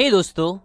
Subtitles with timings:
[0.00, 0.58] हे hey, दोस्तों।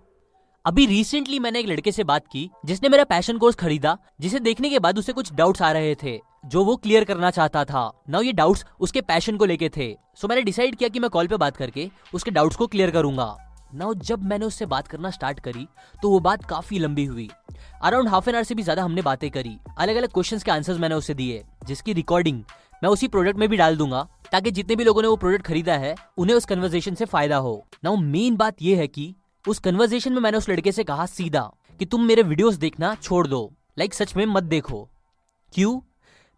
[0.65, 4.69] अभी recently मैंने एक लड़के से बात की, जिसने मेरा पैशन कोर्स खरीदा, जिसे देखने
[4.69, 8.21] के बाद उसे कुछ डाउट्स आ रहे थे, जो वो क्लियर करना चाहता था। नाउ
[8.21, 11.37] ये डाउट्स उसके पैशन को लेके थे। सो मैंने डिसाइड किया कि मैं कॉल पे
[11.37, 13.37] बात करके उसके डाउट्स को क्लियर करूँगा।
[13.75, 15.67] नाउ जब मैंने उससे बात करना स्टार्ट करी
[16.03, 17.29] तो वो बात काफ़ी लंबी हुई।
[17.83, 20.79] अराउंड हाफ़ एन आवर से भी ज़्यादा हमने बातें करी। अलग अलग क्वेश्चंस के आंसर्स
[20.79, 22.43] मैंने उसे दिए, जिसकी रिकॉर्डिंग
[22.83, 25.73] मैं उसी प्रोडक्ट में भी डाल दूँगा, ताकि जितने भी लोगों ने वो प्रोडक्ट खरीदा
[25.73, 29.15] है, उन्हें उस कन्वर्जेशन से फ़ायदा हो। नाउ मेन बात यह है कि
[29.47, 31.41] उस कन्वर्जेशन में मैंने उस लड़के से कहा सीधा
[31.79, 34.87] कि तुम मेरे वीडियोस देखना छोड़ दो। लाइक like, सच में मत देखो।
[35.53, 35.79] क्यों?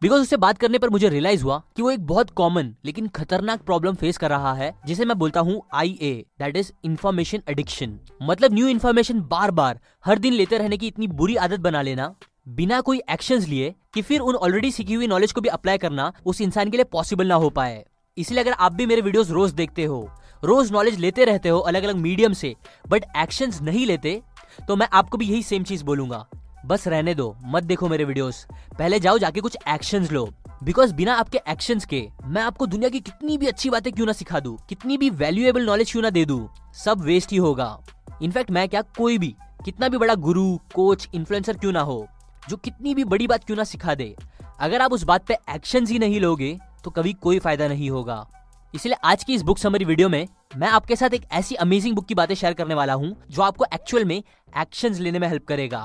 [0.01, 3.61] बिकॉज़ उससे बात करने पर मुझे रियलाइज़ हुआ कि वो एक बहुत कॉमन लेकिन खतरनाक
[3.61, 7.97] प्रॉब्लम फेस कर रहा है जिसे मैं बोलता हूँ I A that is information addiction
[8.23, 12.13] मतलब न्यू इन्फॉर्मेशन बार बार हर दिन लेते रहने की इतनी बुरी आदत बना लेना।
[12.47, 16.11] बिना कोई एक्शंस लिए कि फिर उन ऑलरेडी सीखी हुई नॉलेज को भी अप्लाई करना
[16.25, 17.85] उस इंसान के लिए पॉसिबल ना हो पाए।
[18.17, 20.09] इसलिए अगर आप भी मेरे वीडियोस रोज देखते हो
[20.43, 22.55] रोज नॉलेज लेते रहते हो अलग अलग मीडियम से
[22.89, 24.21] बट एक्शन नहीं लेते
[24.67, 26.25] तो मैं आपको भी यही सेम चीज़ बोलूँगा।
[26.65, 28.45] बस रहने दो, मत देखो मेरे वीडियोस
[28.77, 30.29] पहले जाओ जाके कुछ एक्शंस लो।
[30.63, 34.13] बिकॉज़ बिना आपके एक्शंस के, मैं आपको दुनिया की कितनी भी अच्छी बातें क्यों ना
[34.13, 37.77] सिखा दू, कितनी भी वैल्यूएबल नॉलेज क्यों ना दे दू, सब वेस्ट ही होगा।
[38.21, 39.35] इनफैक्ट मैं क्या, कोई भी,
[39.65, 42.07] कितना भी बड़ा गुरु कोच इन्फ्लुएंसर क्यों ना हो,
[42.49, 44.15] जो कितनी भी बड़ी बात क्यों ना सिखा दे,
[44.59, 48.25] अगर आप उस बात पे एक्शन ही नहीं लोगे तो कभी कोई फ़ायदा नहीं होगा।
[48.73, 52.05] इसलिए आज की इस बुक समरी वीडियो में मैं आपके साथ एक ऐसी अमेजिंग बुक
[52.05, 55.79] की बातें शेयर करने वाला हूँ, जो आपको एक्चुअल में एक्शन लेने में हेल्प करेगा।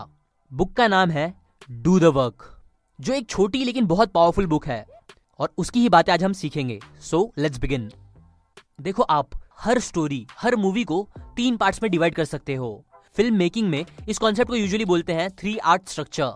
[0.51, 1.33] बुक का नाम है
[1.71, 2.49] डू द वर्क
[2.99, 4.85] जो एक छोटी लेकिन बहुत पावरफुल बुक है,
[5.41, 7.91] और उसकी ही बातें आज हम सीखेंगे। सो लेट्स बिगिन
[8.81, 12.85] देखो आप, हर स्टोरी हर मूवी को तीन पार्ट्स में डिवाइड कर सकते हो।
[13.17, 16.33] फ़िल्म मेकिंग में इस कॉन्सेप्ट को यूजुअली बोलते हैं थ्री आर्ट स्ट्रक्चर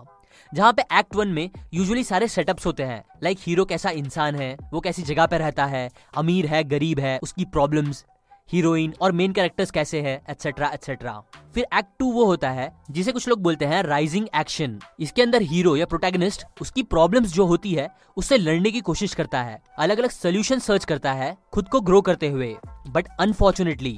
[0.53, 4.55] जहाँ पे एक्ट वन में यूजुअली सारे सेटअप्स होते हैं। लाइक हीरो कैसा इंसान है,
[4.73, 8.05] वो कैसी जगह पे रहता है, अमीर है, गरीब है, उसकी प्रॉब्लम्स
[8.49, 11.11] हीरोइन और मेन कैरेक्टर्स कैसे है एटसेट्रा एटसेट्रा
[11.53, 15.41] फिर एक्ट टू वो होता है, जिसे कुछ लोग बोलते हैं राइजिंग एक्शन इसके अंदर
[15.41, 19.97] हीरो या प्रोटैगनिस्ट उसकी प्रॉब्लम्स जो होती है, उससे लड़ने की कोशिश करता है। अलग
[19.97, 22.55] अलग सोल्यूशन सर्च करता है, खुद को ग्रो करते हुए।
[22.87, 23.97] बट अनफॉर्चुनेटली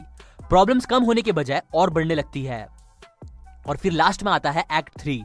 [0.50, 2.67] प्रॉब्लम्स कम होने के बजाय और बढ़ने लगती है।
[3.67, 5.23] और फिर लास्ट में आता है एक्ट थ्री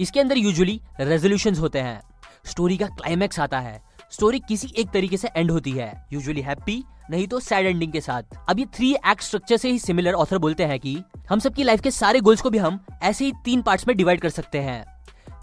[0.00, 2.00] इसके अंदर यूजुअली रेजोल्यूशन होते हैं।
[2.46, 3.80] स्टोरी का क्लाइमैक्स आता है।
[4.12, 8.00] स्टोरी किसी एक तरीके से एंड होती है। यूजुअली हैप्पी नहीं तो सैड एंडिंग के
[8.00, 10.96] साथ। अब ये थ्री एक्ट स्ट्रक्चर से ही सिमिलर ऑथर बोलते हैं कि
[11.30, 14.20] हम सबकी लाइफ के सारे गोल्स को भी हम ऐसे ही तीन पार्ट्स में डिवाइड
[14.20, 14.84] कर सकते हैं।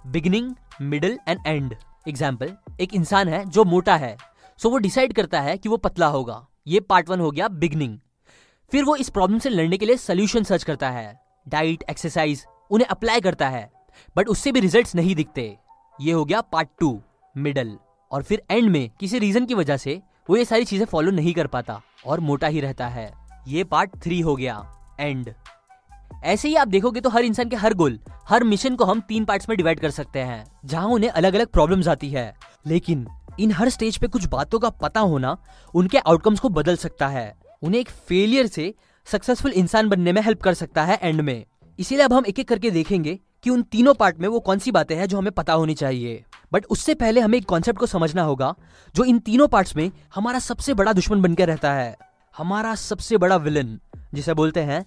[0.07, 1.75] Beginning middle and end
[2.07, 4.16] example एक इंसान है जो मोटा है।
[4.59, 7.97] सो वो डिसाइड करता है कि वो पतला होगा। ये पार्ट वन हो गया बिगनिंग
[8.72, 12.88] फिर वो इस प्रॉब्लम से लड़ने के लिए सोल्यूशन सर्च करता है। डाइट एक्सरसाइज उन्हें
[12.88, 13.69] अप्लाई करता है।
[14.16, 15.56] बट उससे भी रिज़ल्ट नहीं दिखते।
[16.00, 17.00] ये हो गया पार्ट टू
[17.35, 17.78] मिडल
[18.12, 21.34] और फिर एंड में, किसी रीजन की वजह से, वो ये सारी चीज़ें फॉलो नहीं
[21.34, 23.12] कर पाता और मोटा ही रहता है।
[23.47, 24.63] ये पार्ट थ्री हो गया
[25.00, 25.34] एंड
[26.24, 29.25] ऐसे ही आप देखोगे तो हर इंसान के हर गोल हर मिशन को हम तीन
[29.25, 32.34] पार्ट्स में डिवाइड कर सकते हैं, जहाँ उन्हें अलग अलग प्रॉब्लम्स आती है।
[32.68, 33.08] लेकिन,
[33.40, 35.38] इन हर स्टेज पे कुछ बातों का पता होना,
[35.74, 37.34] उनके आउटकम्स को बदल सकता है।
[37.64, 38.74] उन्हें एक फेलियर से
[39.08, 41.46] सक्सेसफुल इंसान बनने में हेल्प कर सकता है एंड में।
[41.79, 44.72] इसीलिए अब हम एक एक करके देखेंगे कि उन तीनों पार्ट में वो कौन सी
[44.72, 48.24] बातें हैं जो हमें पता होनी चाहिए। बट उससे पहले हमें एक कॉन्सेप्ट को समझना
[48.24, 48.53] होगा,
[48.96, 51.96] जो इन तीनों पार्ट्स में हमारा सबसे बड़ा दुश्मन बनकर रहता है।
[52.36, 53.80] हमारा सबसे बड़ा विलन
[54.14, 54.86] जिसे बोलते हैं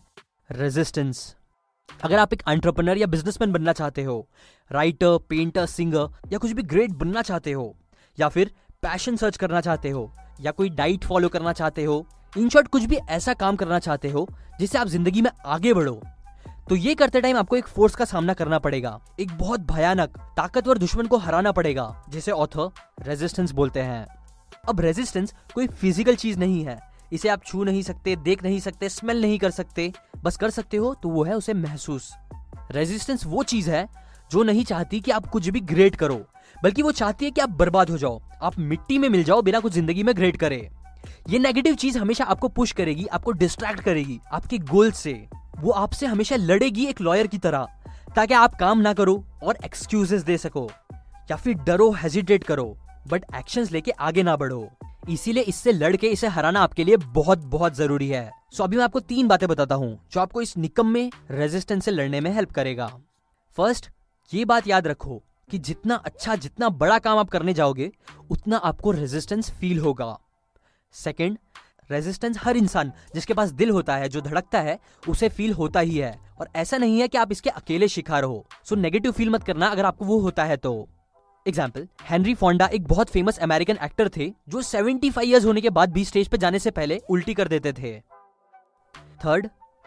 [0.51, 1.35] रेजिस्टेंस
[1.89, 4.27] अगर आप एक एंटरप्रेन्योर या बिजनेसमैन बनना चाहते हो
[4.71, 7.75] राइटर पेंटर सिंगर या कुछ भी ग्रेट बनना चाहते हो,
[8.19, 8.51] या फिर
[8.83, 10.11] पैशन सर्च करना चाहते हो,
[10.41, 14.11] या कोई डाइट फॉलो करना चाहते हो इन शॉर्ट कुछ भी ऐसा काम करना चाहते
[14.11, 14.27] हो,
[14.61, 16.01] जिससे आप ज़िंदगी में आगे बढ़ो।
[16.71, 20.79] तो ये करते टाइम आपको एक फोर्स का सामना करना पड़ेगा। एक बहुत भयानक, ताकतवर
[20.79, 22.71] दुश्मन को हराना पड़ेगा, जिसे ऑथर
[23.07, 24.07] रेजिस्टेंस बोलते हैं।
[24.69, 26.79] अब रेजिस्टेंस कोई फ़िज़िकल चीज़ नहीं है।
[27.13, 29.93] इसे आप छू नहीं सकते, देख नहीं सकते स्मेल नहीं कर सकते।
[30.25, 32.11] बस कर सकते हो तो वो है उसे महसूस।
[32.73, 33.87] रेजिस्टेंस वो चीज़ है
[34.31, 36.23] जो नहीं चाहती कि आप कुछ भी ग्रेट करो,
[36.57, 39.61] बल्कि वो चाहती है कि आप बर्बाद हो जाओ। आप मिट्टी में मिल जाओ बिना
[39.61, 40.69] कुछ ज़िंदगी में ग्रेट करे।
[41.31, 45.13] ये नेगेटिव चीज़ हमेशा आपको पुश करेगी, आपको डिस्ट्रैक्ट करेगी, आपके गोल से।
[45.61, 47.67] वो आपसे हमेशा लड़ेगी एक लॉयर की तरह,
[48.17, 50.69] ताकि आप काम ना करो और एक्सक्यूजेस दे सको,
[51.31, 52.77] या फिर डरो हेजिटेट करो
[53.09, 54.69] बट एक्शंस लेके आगे ना बढ़ो।
[55.09, 59.01] इसीलिए इससे लड़के इसे हराना आपके लिए बहुत बहुत ज़रूरी है। सो अभी मैं आपको
[59.01, 62.87] तीन बातें बताता हूँ, जो आपको इस निकम में रेजिस्टेंस से लड़ने में हेल्प करेगा।
[63.59, 63.91] फ़र्स्ट
[64.33, 67.91] ये बात याद रखो कि जितना अच्छा जितना बड़ा काम आप करने जाओगे,
[68.31, 70.17] उतना आपको रेजिस्टेंस फील होगा।
[70.95, 71.39] सेकेंड
[71.91, 74.79] रेजिस्टेंस हर इंसान जिसके पास दिल होता है, जो धड़कता है,
[75.09, 78.47] उसे फील होता ही है। और ऐसा नहीं है कि आप इसके अकेले शिकार हो।
[78.65, 80.89] सो नेगेटिव फील मत करना अगर आपको वो होता है तो।
[81.47, 85.93] एग्ज़ाम्पल हेनरी फोंडा एक बहुत फ़ेमस अमेरिकन एक्टर थे, जो 75 इयर्स होने के बाद
[85.93, 88.01] भी स्टेज पे जाने से पहले उल्टी कर देते थे।
[89.25, 89.47] थर्ड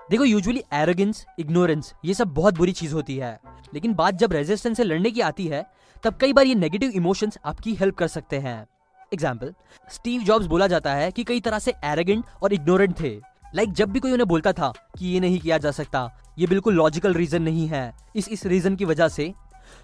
[0.09, 3.39] देखो यूजुअली एरोगेंस इग्नोरेंस ये सब बहुत बुरी चीज़ होती है।
[3.73, 5.65] लेकिन बात जब रेजिस्टेंस से लड़ने की आती है,
[6.03, 8.65] तब कई बार ये नेगेटिव इमोशंस आपकी हेल्प कर सकते हैं।
[9.13, 9.53] एग्ज़ाम्पल
[9.87, 13.77] स्टीव जॉब्स बोला जाता है कि कई तरह से एरोगेंट और इग्नोरेंट थे। लाइक like,
[13.77, 17.13] जब भी कोई उन्हें बोलता था कि ये नहीं किया जा सकता, ये बिल्कुल लॉजिकल
[17.13, 19.33] रीजन नहीं है। इस इस रीजन की वजह से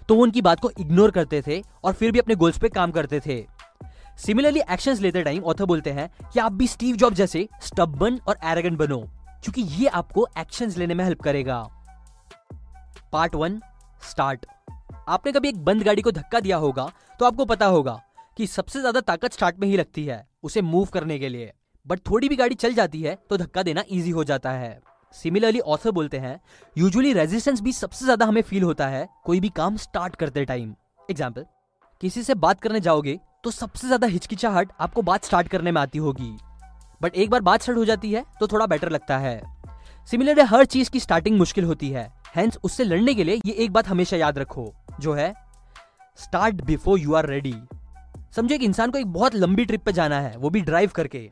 [0.08, 2.90] तो वो उनकी बात को इग्नोर करते थे और फिर भी अपने गोल्स पे काम
[2.90, 3.44] करते थे।
[4.18, 8.38] सिमिलरली एक्शंस लेते टाइम ऑथर बोलते हैं कि आप भी स्टीव जॉब जैसे स्टबन और
[8.44, 8.98] एरोगेंट बनो,
[9.44, 11.62] क्योंकि ये आपको एक्शंस लेने में हेल्प करेगा।
[13.12, 13.60] पार्ट वन
[14.02, 14.46] स्टार्ट
[15.08, 16.90] आपने कभी एक बंद गाड़ी को धक्का दिया होगा
[17.20, 18.00] तो आपको पता होगा
[18.40, 21.52] कि सबसे ज़्यादा ताकत स्टार्ट में ही लगती है, उसे मूव करने के लिए।
[21.86, 24.80] बट थोड़ी भी गाड़ी चल जाती है तो धक्का देना इजी हो जाता है।
[25.14, 26.38] सिमिलरली ऑथर बोलते हैं
[26.76, 30.74] यूजुअली रेजिस्टेंस भी सबसे ज़्यादा हमें फील होता है, कोई भी काम स्टार्ट करते टाइम
[31.08, 31.44] एग्ज़ाम्पल
[32.00, 35.98] किसी से बात करने जाओगे तो सबसे ज़्यादा हिचकिचाहट आपको बात स्टार्ट करने में आती
[35.98, 36.30] होगी।
[37.00, 39.40] बट एक बार बात स्टार्ट हो जाती है तो थोड़ा बेटर लगता है।
[40.08, 43.72] सिमिलरली हर चीज़ की स्टार्टिंग मुश्किल होती है। हेंस उससे लड़ने के लिए ये एक
[43.72, 45.32] बात हमेशा याद रखो, जो है
[46.18, 47.54] start before you are ready
[48.32, 51.30] समझो एक इंसान को एक बहुत लंबी ट्रिप पे जाना है, वो भी ड्राइव करके।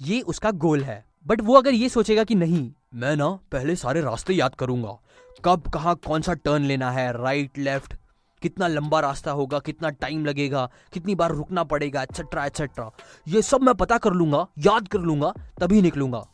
[0.00, 4.00] ये उसका गोल है। बट वो अगर ये सोचेगा कि नहीं, मैं ना पहले सारे
[4.00, 4.98] रास्ते याद करूँगा।
[5.44, 7.94] कब, कहा, कौन सा टर्न लेना है राइट लेफ़्ट
[8.42, 12.90] कितना लंबा रास्ता होगा, कितना टाइम लगेगा, कितनी बार रुकना पड़ेगा एक्सेट्रा एक्सेट्रा
[13.28, 16.26] ये सब मैं पता कर लूँगा, याद कर लूँगा, तभी निकलूँगा।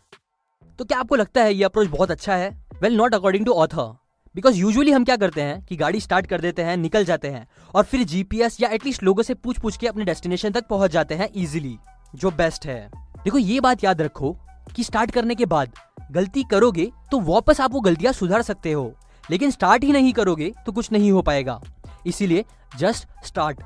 [0.78, 2.50] तो क्या आपको लगता है ये अप्रोच बहुत अच्छा है?
[2.82, 3.94] Well not according to author
[4.34, 7.46] because usually हम क्या करते हैं कि गाड़ी स्टार्ट कर देते हैं, निकल जाते हैं
[7.74, 11.14] और फिर जीपीएस या एटलीस्ट लोगों से पूछ पूछ के अपने डेस्टिनेशन तक पहुँच जाते
[11.14, 11.76] हैं इजिली
[12.14, 12.90] जो बेस्ट है।
[13.24, 14.32] देखो, ये बात याद रखो
[14.76, 15.72] कि स्टार्ट करने के बाद
[16.12, 18.92] गलती करोगे तो वापस आप वो गलतियाँ सुधार सकते हो,
[19.24, 21.60] लेकिन स्टार्ट ही नहीं करोगे तो कुछ नहीं हो पाएगा।
[22.06, 22.44] इसीलिए
[22.78, 23.60] just start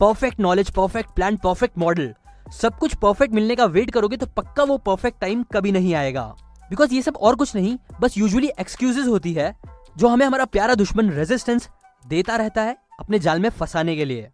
[0.00, 2.14] perfect knowledge perfect plan perfect model
[2.54, 6.22] सब कुछ परफेक्ट मिलने का वेट करोगे तो पक्का वो परफेक्ट टाइम कभी नहीं आएगा।
[6.70, 9.54] बिकॉज़ ये सब और कुछ नहीं, बस यूजुअली एक्सक्यूजेस होती है
[9.96, 11.68] जो हमें हमारा प्यारा दुश्मन रेजिस्टेंस
[12.02, 14.28] देता रहता है अपने जाल में फंसाने के लिए।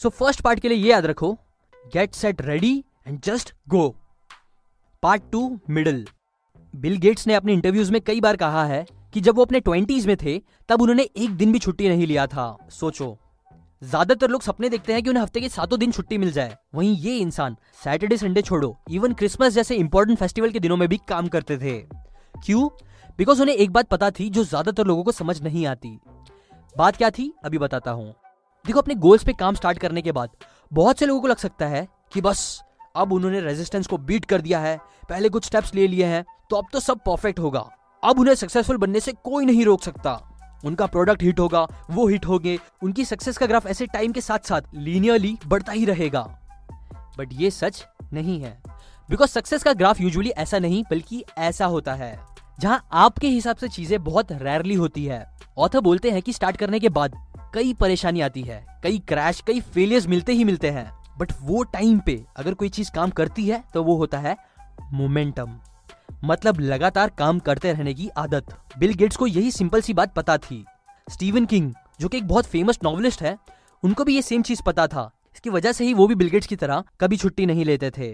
[0.00, 1.32] सो फ़र्स्ट पार्ट के लिए ये याद रखो
[1.92, 2.74] get set ready
[3.08, 3.88] and just go
[5.02, 6.04] part two middle
[6.74, 10.06] Bill Gates ने अपने इंटरव्यूज़ में कई बार कहा है कि जब वो अपने ट्वेंटीज
[10.06, 13.16] में थे, तब उन्होंने एक दिन भी छुट्टी नहीं लिया था। सोचो।
[13.82, 16.96] ज़्यादातर लोग सपने देखते हैं कि उन्हें हफ़्ते के सातों दिन छुट्टी मिल जाए। वहीं
[16.96, 21.28] ये इंसान सैटरडे संडे छोड़ो। इवन क्रिसमस जैसे इंपॉर्टेंट फेस्टिवल के दिनों में भी काम
[21.28, 21.78] करते थे।
[22.36, 22.68] क्यों
[23.18, 25.98] बिकॉज़ उन्हें एक बात पता थी जो ज़्यादातर लोगों को समझ नहीं आती।
[26.76, 27.32] बात क्या थी?
[27.44, 28.14] अभी बताता हूँ।
[28.64, 30.30] देखो, अपने गोल्स पे काम स्टार्ट करने के बाद,
[30.72, 32.62] बहुत से लोगों को लग सकता है कि बस,
[32.96, 34.76] अब उन्होंने रेजिस्टेंस को बीट कर दिया है,
[35.08, 37.68] पहले कुछ स्टेप्स ले लिए हैं तो अब तो सब परफेक्ट होगा।
[38.02, 40.20] अब उन्हें सक्सेसफुल बनने से कोई नहीं रोक सकता।
[40.64, 44.38] उनका प्रोडक्ट हिट होगा, वो हिट होंगे, उनकी सक्सेस का ग्राफ ऐसे टाइम के साथ
[44.38, 46.22] साथ लीनियरली बढ़ता ही रहेगा।
[47.18, 48.62] बट ये सच नहीं है।
[49.08, 53.68] बिकॉज़ सक्सेस का ग्राफ यूजुअली ऐसा नहीं, बल्कि ऐसा होता है। जहाँ आपके हिसाब से
[53.68, 55.24] चीज़ें बहुत रेयरली होती है।
[55.58, 57.14] ऑथर बोलते हैं कि स्टार्ट करने के बाद
[57.54, 61.98] कई परेशानी आती है, कई क्रैश कई फेलियर्स मिलते ही मिलते हैं। बट वो टाइम
[61.98, 64.36] पे अगर कोई चीज़ काम करती है तो वो होता है
[64.92, 65.58] मोमेंटम
[66.24, 70.36] मतलब लगातार काम करते रहने की आदत। बिल गेट्स को यही सिंपल सी बात पता
[70.38, 70.64] थी।
[71.06, 73.36] स्टीवन किंग जो कि एक बहुत फ़ेमस नॉवलिस्ट है,
[73.82, 76.46] उनको भी ये सेम चीज़ पता था। इसकी वजह से ही वो भी बिल गेट्स
[76.46, 78.08] की तरह कभी छुट्टी नहीं लेते थे।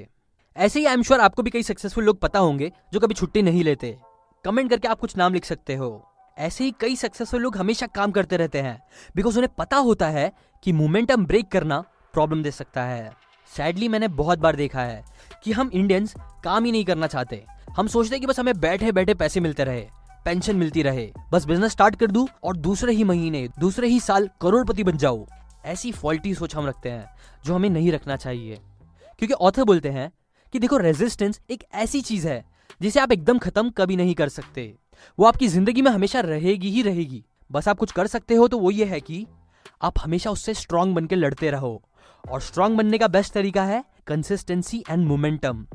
[0.57, 3.43] ऐसे ही आई एम श्योर आपको भी कई सक्सेसफुल लोग पता होंगे, जो कभी छुट्टी
[3.43, 3.97] नहीं लेते।
[4.45, 6.09] कमेंट करके आप कुछ नाम लिख सकते हो।
[6.39, 8.83] ऐसे ही कई सक्सेसफुल लोग हमेशा काम करते रहते हैं
[9.17, 10.33] बिकॉज़ उन्हें पता होता है
[10.65, 11.81] कि मोमेंटम ब्रेक करना
[12.13, 13.13] प्रॉब्लम दे सकता है।
[13.57, 15.05] सैडली मैंने बहुत बार देखा है
[15.45, 16.15] कि हम इंडियंस
[16.45, 17.45] काम ही नहीं करना चाहते।
[17.77, 19.89] हम सोचते कि बस हमें बैठे बैठे पैसे मिलते रहे
[20.25, 24.31] पेंशन मिलती रहे, बस बिज़नेस स्टार्ट कर दू और दूसरे ही महीने, दूसरे ही साल
[24.41, 25.27] करोड़पति बन जाओ
[25.65, 27.07] ऐसी फॉल्टी सोच हम रखते हैं,
[27.45, 28.61] जो हमें नहीं रखना चाहिए।
[29.19, 30.13] क्योंकि ऑथर बोलते हैं
[30.53, 34.75] कि देखो रेजिस्टेंस एक ऐसी चीज़ है जिसे आप एकदम खत्म कभी नहीं कर सकते।
[35.19, 38.59] वो आपकी ज़िंदगी में हमेशा रहेगी ही रहेगी। बस आप कुछ कर सकते हो तो
[38.59, 39.27] वो ये है कि
[39.83, 41.83] आप हमेशा उससे स्ट्रांग बनकर लड़ते रहो।
[42.25, 45.67] और स्ट्रांग बनने का बेस्ट तरीका है कंसिस्टेंसी एंड मोमेंटम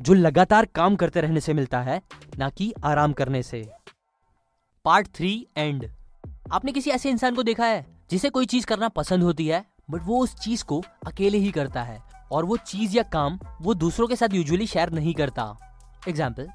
[0.00, 2.00] जो लगातार काम करते रहने से मिलता है,
[2.38, 3.62] ना कि आराम करने से।
[4.84, 5.88] पार्ट थ्री एंड
[6.52, 10.00] आपने किसी ऐसे इंसान को देखा है जिसे कोई चीज़ करना पसंद होती है बट
[10.04, 12.00] वो उस चीज़ को अकेले ही करता है,
[12.32, 15.44] और वो चीज़ या काम वो दूसरों के साथ यूजुअली शेयर नहीं करता।
[16.08, 16.48] एग्ज़ाम्पल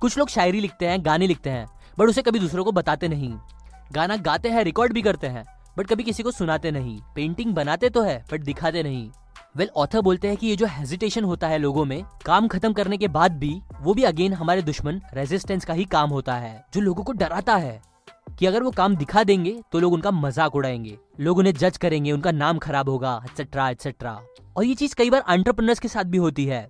[0.00, 1.66] कुछ लोग शायरी लिखते हैं गाने लिखते हैं
[1.98, 3.32] बट उसे कभी दूसरों को बताते नहीं।
[3.92, 5.44] गाना गाते हैं रिकॉर्ड भी करते हैं
[5.78, 9.10] बट कभी किसी को सुनाते नहीं। पेंटिंग बनाते तो है बट दिखाते नहीं।
[9.56, 12.72] वेल well, ऑथर बोलते हैं कि ये जो हेजिटेशन होता है लोगों में काम खत्म
[12.72, 16.64] करने के बाद भी वो भी अगेन हमारे दुश्मन रेजिस्टेंस का ही काम होता है
[16.74, 17.80] जो लोगों को डराता है।
[18.38, 22.12] कि अगर वो काम दिखा देंगे तो लोग उनका मज़ाक उड़ाएँगे। लोग उन्हें जज करेंगे
[22.12, 24.12] उनका नाम खराब होगा एक्सेट्रा एक्सेट्रा
[24.56, 26.66] और ये चीज़ कई बार एंटरप्रेन्योर्स के साथ भी होती है।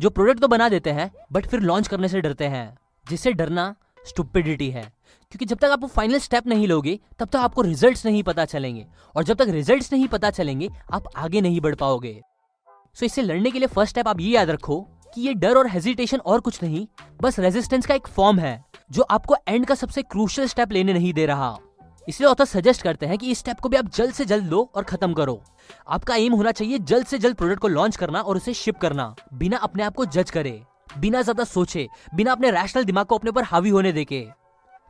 [0.00, 3.74] जो प्रोडक्ट तो बना देते हैं बट फिर लॉन्च करने से डरते हैं, जिससे डरना
[4.08, 4.82] स्टुपिडिटी है।
[5.30, 8.44] क्योंकि जब तक आप वो फाइनल स्टेप नहीं लोगे, तब तक आपको रिजल्ट्स नहीं पता
[8.44, 8.86] चलेंगे।
[9.16, 12.20] और जब तक रिजल्ट्स नहीं पता चलेंगे, आप आगे नहीं बढ़ पाओगे।
[12.68, 14.80] सो so इससे लड़ने के लिए फ़र्स्ट स्टेप आप ये याद रखो
[15.14, 16.86] कि ये डर और हेजिटेशन और कुछ नहीं,
[17.22, 21.12] बस रेजिस्टेंस का एक फॉर्म है, जो आपको एंड का सबसे क्रूशियल स्टेप लेने नहीं
[21.12, 21.58] दे रहा।
[22.08, 24.68] इसलिए ऑथर सजेस्ट करते हैं कि इस स्टेप को भी आप जल्द से जल्द लो
[24.74, 25.40] और खत्म करो।
[25.88, 29.14] आपका एम होना चाहिए जल्द से जल्द प्रोडक्ट को लॉन्च करना और उसे शिप करना।
[29.34, 30.60] बिना अपने आप को जज करे,
[30.98, 34.20] बिना ज़्यादा सोचे, बिना अपने रैशनल दिमाग को अपने ऊपर हावी होने देके।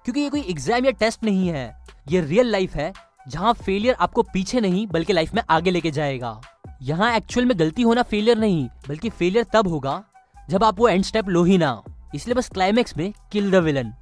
[0.04, 2.92] क्योंकि ये कोई एग्ज़ाम या टेस्ट नहीं है। ये रियल लाइफ है,
[3.28, 6.40] जहाँ फेलियर आपको पीछे नहीं, बल्कि लाइफ में आगे लेके जाएगा।
[6.83, 10.02] यहाँ एक्चुअल में गलती होना फेलियर नहीं, बल्कि फेलियर तब होगा,
[10.50, 11.83] जब आप वो एंड स्टेप लो ही ना।
[12.14, 13.92] इसलिए बस क्लाइमेक्स में किल द विलन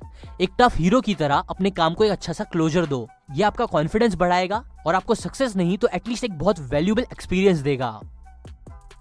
[0.40, 3.08] एक टफ हीरो की तरह अपने काम को एक अच्छा सा क्लोजर दो.
[3.34, 8.00] ये आपका कॉन्फिडेंस बढ़ाएगा और आपको सक्सेस नहीं तो एटलीस्ट एक बहुत वैल्यूबल एक्सपीरियंस देगा.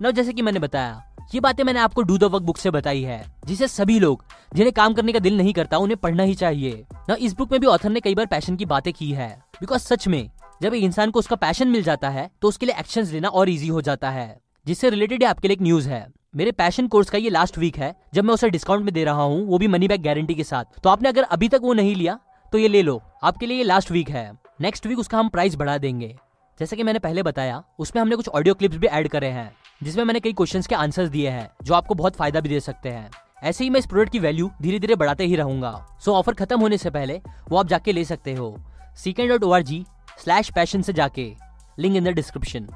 [0.02, 1.04] न जैसे कि मैंने बताया,
[1.34, 4.24] ये बातें मैंने आपको डू द वर्क बुक से बताई है, जिसे सभी लोग,
[4.56, 6.86] जिन्हें काम करने का दिल नहीं करता, उन्हें पढ़ना ही चाहिए.
[7.10, 9.82] ना इस बुक में भी ऑथर ने कई बार पैशन की बातें की है बिकॉज़
[9.84, 10.30] सच में,
[10.62, 13.50] जब एक इंसान को उसका पैशन मिल जाता है तो उसके लिए एक्शन लेना और
[13.50, 16.06] इजी हो जाता है, जिससे रिलेटेड आपके लिए एक न्यूज़ है.
[16.34, 19.22] मेरे पैशन कोर्स का ये लास्ट वीक है। जब मैं उसे डिस्काउंट में दे रहा
[19.22, 21.96] हूँ, वो भी मनी बैक गारंटी के साथ। तो आपने अगर अभी तक वो नहीं
[21.96, 22.18] लिया
[22.54, 25.56] तो ये ले लो। आपके लिए ये लास्ट वीक है। नेक्स्ट वीक उसका हम प्राइस
[25.56, 26.16] बढ़ा देंगे।
[26.60, 29.52] जैसे कि मैंने पहले बताया, उसमें हमने कुछ ऑडियो क्लिप्स भी ऐड करे हैं,
[29.84, 32.90] जिसमें मैंने कई क्वेश्चंस के आंसर्स दिए हैं, जो आपको बहुत फ़ायदा भी दे सकते
[32.90, 33.10] हैं।
[33.44, 35.74] ऐसे ही मैं इस प्रोडक्ट की वैल्यू धीरे धीरे बढ़ाते ही रहूँगा।
[36.06, 38.56] सो ऑफ़र खत्म होने से पहले, वो आप जाके ले सकते हो।
[38.98, 39.86] सीकेंड dot O R G
[40.20, 41.34] slash passion से जाके।
[41.80, 42.68] Link in the description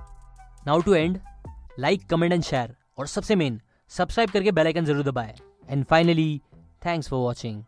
[0.67, 1.19] now to and
[1.79, 3.59] like comment and share और सबसे मेन
[3.91, 5.35] सब्सक्राइब करके बेल आइकन ज़रूर दबाए।
[5.69, 6.41] And finally
[6.85, 7.63] thanks for watching